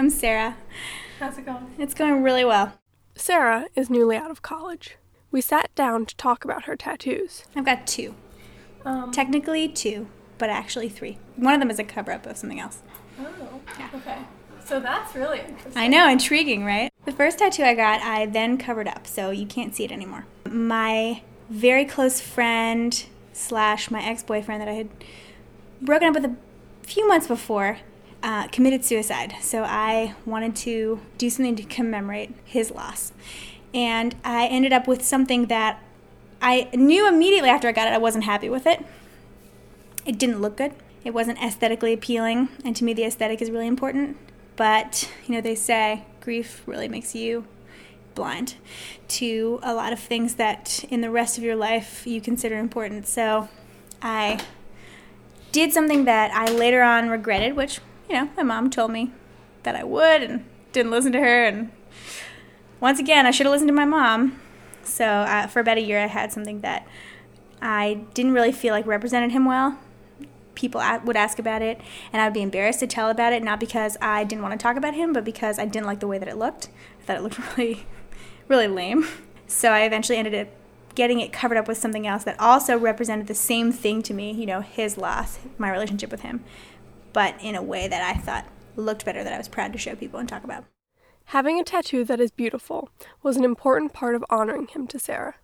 [0.00, 0.56] I'm Sarah.
[1.18, 1.74] How's it going?
[1.76, 2.74] It's going really well.
[3.16, 4.96] Sarah is newly out of college.
[5.32, 7.42] We sat down to talk about her tattoos.
[7.56, 8.14] I've got two.
[8.84, 10.06] Um, Technically two,
[10.38, 11.18] but actually three.
[11.34, 12.80] One of them is a cover up of something else.
[13.18, 13.60] oh,
[13.96, 14.18] okay.
[14.64, 15.72] So that's really interesting.
[15.76, 16.92] I know, intriguing, right?
[17.04, 20.26] The first tattoo I got, I then covered up, so you can't see it anymore.
[20.48, 24.90] My very close friend slash my ex boyfriend that I had
[25.82, 26.36] broken up with a
[26.86, 27.78] few months before
[28.22, 29.36] uh, committed suicide.
[29.40, 33.12] So I wanted to do something to commemorate his loss.
[33.72, 35.82] And I ended up with something that
[36.40, 38.84] I knew immediately after I got it, I wasn't happy with it.
[40.06, 40.72] It didn't look good.
[41.04, 44.16] It wasn't aesthetically appealing, and to me, the aesthetic is really important.
[44.56, 47.46] But, you know, they say grief really makes you
[48.14, 48.56] blind
[49.06, 53.06] to a lot of things that in the rest of your life you consider important.
[53.06, 53.48] So
[54.02, 54.40] I
[55.52, 59.12] did something that I later on regretted, which, you know, my mom told me
[59.62, 61.44] that I would and didn't listen to her.
[61.44, 61.70] And
[62.80, 64.40] once again, I should have listened to my mom.
[64.82, 66.86] So uh, for about a year, I had something that
[67.60, 69.78] I didn't really feel like represented him well.
[70.54, 71.80] People would ask about it,
[72.12, 74.62] and I would be embarrassed to tell about it, not because I didn't want to
[74.62, 76.68] talk about him, but because I didn't like the way that it looked.
[77.00, 77.86] I thought it looked really,
[78.48, 79.06] really lame.
[79.46, 80.48] So I eventually ended up
[80.96, 84.32] getting it covered up with something else that also represented the same thing to me,
[84.32, 86.42] you know, his loss, my relationship with him,
[87.12, 89.94] but in a way that I thought looked better that I was proud to show
[89.94, 90.64] people and talk about.
[91.26, 92.88] Having a tattoo that is beautiful
[93.22, 95.34] was an important part of honoring him to Sarah.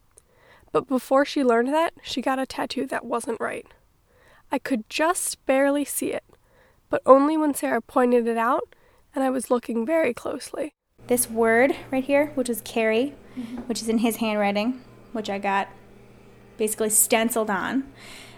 [0.73, 3.67] But before she learned that, she got a tattoo that wasn't right.
[4.51, 6.25] I could just barely see it,
[6.89, 8.75] but only when Sarah pointed it out
[9.15, 10.73] and I was looking very closely.
[11.07, 13.59] This word right here, which is carry, mm-hmm.
[13.63, 15.69] which is in his handwriting, which I got
[16.57, 17.85] basically stenciled on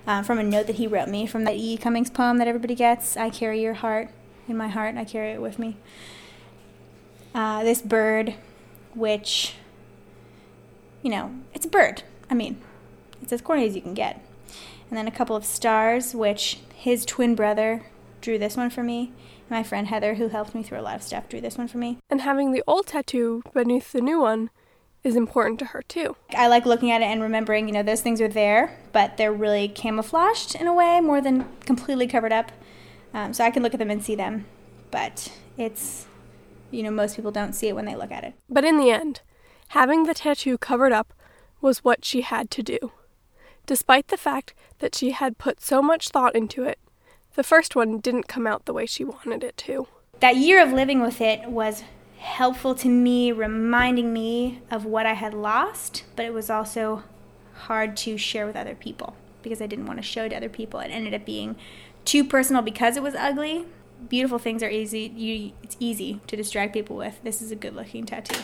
[0.06, 1.76] uh, from a note that he wrote me from that E.
[1.76, 3.16] Cummings poem that everybody gets.
[3.16, 4.10] I carry your heart
[4.48, 5.76] in my heart, I carry it with me.
[7.34, 8.34] Uh, this bird,
[8.94, 9.54] which,
[11.02, 12.04] you know, it's a bird.
[12.30, 12.60] I mean,
[13.20, 14.24] it's as corny as you can get.
[14.88, 17.86] And then a couple of stars, which his twin brother
[18.20, 19.12] drew this one for me.
[19.50, 21.78] My friend Heather, who helped me through a lot of stuff, drew this one for
[21.78, 21.98] me.
[22.08, 24.50] And having the old tattoo beneath the new one
[25.06, 26.16] is important to her too.
[26.36, 29.32] I like looking at it and remembering, you know, those things are there, but they're
[29.32, 32.52] really camouflaged in a way more than completely covered up.
[33.14, 34.46] Um, so I can look at them and see them,
[34.90, 36.06] but it's,
[36.70, 38.34] you know, most people don't see it when they look at it.
[38.50, 39.20] But in the end,
[39.68, 41.12] having the tattoo covered up
[41.60, 42.92] was what she had to do.
[43.64, 46.78] Despite the fact that she had put so much thought into it,
[47.34, 49.86] the first one didn't come out the way she wanted it to.
[50.20, 51.84] That year of living with it was
[52.18, 57.04] helpful to me, reminding me of what I had lost, but it was also
[57.54, 60.48] hard to share with other people because I didn't want to show it to other
[60.48, 60.80] people.
[60.80, 61.56] It ended up being
[62.04, 63.66] too personal because it was ugly.
[64.08, 65.12] Beautiful things are easy.
[65.14, 67.22] You, it's easy to distract people with.
[67.22, 68.42] This is a good-looking tattoo.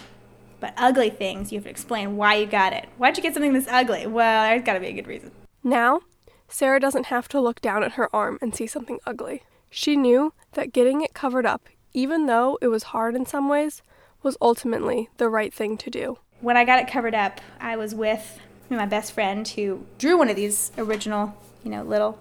[0.60, 2.88] But ugly things, you have to explain why you got it.
[2.96, 4.06] Why'd you get something this ugly?
[4.06, 5.32] Well, there's got to be a good reason.
[5.64, 6.00] Now,
[6.48, 9.42] Sarah doesn't have to look down at her arm and see something ugly.
[9.70, 13.82] She knew that getting it covered up, even though it was hard in some ways,
[14.22, 16.18] was ultimately the right thing to do.
[16.40, 20.30] When I got it covered up, I was with my best friend who drew one
[20.30, 22.18] of these original, you know, little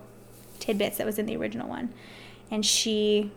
[0.60, 1.94] tidbits that was in the original one.
[2.50, 3.32] And she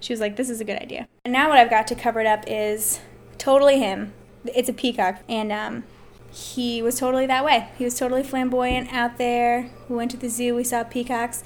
[0.00, 2.20] she was like, "This is a good idea." And now what I've got to cover
[2.20, 3.00] it up is
[3.38, 4.12] totally him.
[4.44, 5.84] It's a peacock, and um,
[6.30, 7.68] he was totally that way.
[7.76, 9.70] He was totally flamboyant out there.
[9.88, 10.54] We went to the zoo.
[10.54, 11.42] We saw peacocks.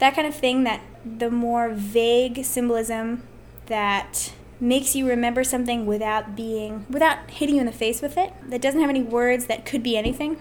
[0.00, 0.64] That kind of thing.
[0.64, 3.26] That the more vague symbolism
[3.66, 8.32] that makes you remember something without being without hitting you in the face with it.
[8.48, 10.38] That doesn't have any words that could be anything.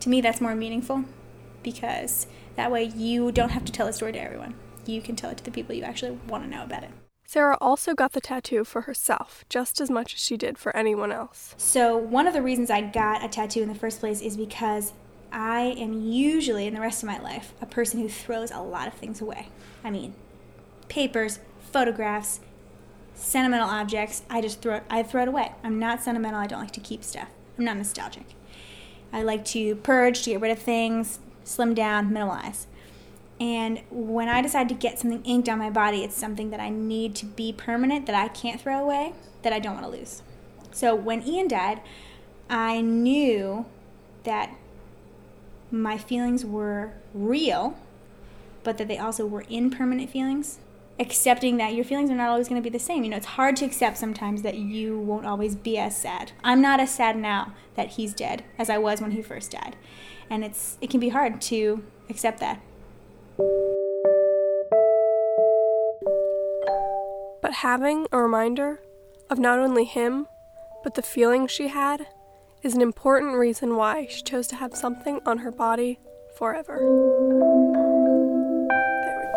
[0.00, 1.04] To me, that's more meaningful
[1.62, 2.26] because
[2.56, 4.54] that way you don't have to tell a story to everyone.
[4.86, 6.90] You can tell it to the people you actually want to know about it.
[7.26, 11.12] Sarah also got the tattoo for herself, just as much as she did for anyone
[11.12, 11.54] else.
[11.58, 14.92] So, one of the reasons I got a tattoo in the first place is because
[15.32, 18.88] I am usually, in the rest of my life, a person who throws a lot
[18.88, 19.48] of things away.
[19.84, 20.14] I mean,
[20.88, 22.40] papers, photographs,
[23.14, 25.52] sentimental objects, I just throw it, I throw it away.
[25.62, 27.28] I'm not sentimental, I don't like to keep stuff.
[27.58, 28.26] I'm not nostalgic.
[29.12, 32.66] I like to purge, to get rid of things, slim down, minimalize.
[33.38, 36.68] And when I decide to get something inked on my body, it's something that I
[36.68, 40.22] need to be permanent, that I can't throw away, that I don't want to lose.
[40.72, 41.80] So when Ian died,
[42.48, 43.64] I knew
[44.24, 44.54] that
[45.70, 47.76] my feelings were real,
[48.62, 50.58] but that they also were impermanent feelings.
[50.98, 53.04] Accepting that your feelings are not always going to be the same.
[53.04, 56.32] You know, it's hard to accept sometimes that you won't always be as sad.
[56.44, 59.76] I'm not as sad now that he's dead as I was when he first died.
[60.28, 62.60] And it's it can be hard to accept that.
[67.40, 68.80] But having a reminder
[69.30, 70.26] of not only him,
[70.82, 72.06] but the feelings she had
[72.62, 75.98] is an important reason why she chose to have something on her body
[76.36, 76.78] forever.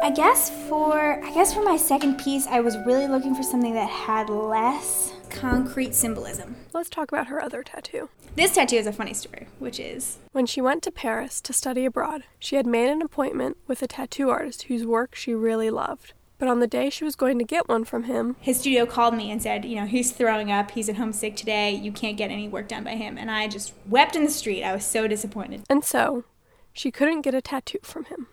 [0.03, 3.73] I guess for I guess for my second piece, I was really looking for something
[3.73, 6.55] that had less concrete symbolism.
[6.73, 8.09] Let's talk about her other tattoo.
[8.35, 11.85] This tattoo is a funny story, which is When she went to Paris to study
[11.85, 16.13] abroad, she had made an appointment with a tattoo artist whose work she really loved.
[16.43, 19.15] But on the day she was going to get one from him, his studio called
[19.15, 22.17] me and said, you know, he's throwing up, he's at home sick today, you can't
[22.17, 23.17] get any work done by him.
[23.17, 24.61] And I just wept in the street.
[24.61, 25.63] I was so disappointed.
[25.69, 26.25] and so
[26.73, 28.27] she couldn't get a tattoo from him.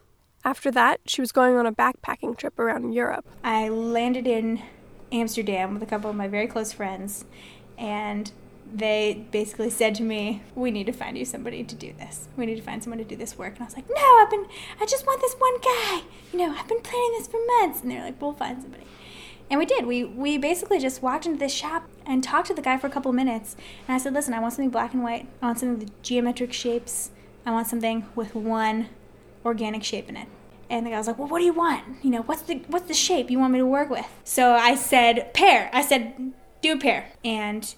[0.44, 3.26] After that, she was going on a backpacking trip around Europe.
[3.44, 4.60] I landed in
[5.12, 7.26] Amsterdam with a couple of my very close friends,
[7.78, 8.32] and
[8.72, 12.28] they basically said to me, "We need to find you somebody to do this.
[12.36, 14.30] We need to find someone to do this work." And I was like, "No, I've
[14.30, 14.46] been.
[14.80, 16.02] I just want this one guy.
[16.32, 18.84] You know, I've been planning this for months." And they're like, "We'll find somebody."
[19.50, 19.86] And we did.
[19.86, 22.90] We we basically just walked into this shop and talked to the guy for a
[22.90, 23.56] couple minutes.
[23.86, 25.26] And I said, "Listen, I want something black and white.
[25.42, 27.10] I want something with geometric shapes.
[27.44, 28.88] I want something with one
[29.44, 30.28] organic shape in it."
[30.68, 31.82] And the guy was like, "Well, what do you want?
[32.02, 34.76] You know, what's the what's the shape you want me to work with?" So I
[34.76, 36.32] said, "Pear." I said,
[36.62, 37.74] "Do a pear." And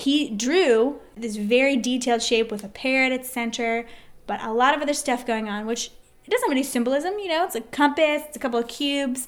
[0.00, 3.86] he drew this very detailed shape with a pear at its center,
[4.26, 5.90] but a lot of other stuff going on, which
[6.24, 9.26] it doesn't have any symbolism, you know, it's a compass, it's a couple of cubes,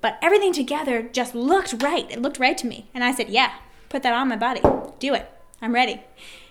[0.00, 2.10] but everything together just looked right.
[2.10, 2.88] It looked right to me.
[2.94, 3.52] And I said, Yeah,
[3.88, 4.60] put that on my body.
[4.98, 5.30] Do it.
[5.60, 6.02] I'm ready.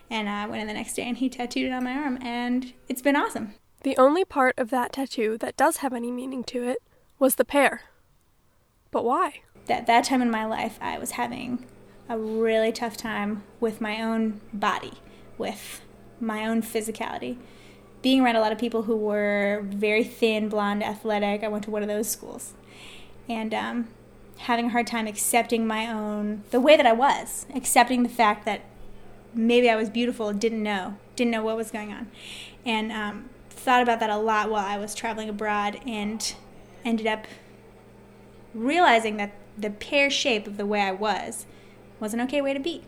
[0.09, 2.73] And I went in the next day and he tattooed it on my arm, and
[2.87, 3.55] it's been awesome.
[3.83, 6.79] The only part of that tattoo that does have any meaning to it
[7.19, 7.81] was the pear.
[8.91, 9.41] But why?
[9.65, 11.65] That that time in my life, I was having
[12.09, 14.93] a really tough time with my own body,
[15.37, 15.81] with
[16.19, 17.37] my own physicality.
[18.01, 21.71] Being around a lot of people who were very thin, blonde, athletic, I went to
[21.71, 22.53] one of those schools.
[23.27, 23.89] And um,
[24.37, 28.45] having a hard time accepting my own, the way that I was, accepting the fact
[28.45, 28.61] that
[29.33, 32.09] maybe I was beautiful, didn't know, didn't know what was going on.
[32.65, 36.33] And um, thought about that a lot while I was traveling abroad and
[36.85, 37.27] ended up
[38.53, 41.45] realizing that the pear shape of the way I was
[41.99, 42.83] was an okay way to be.